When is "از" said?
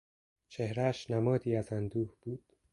1.55-1.73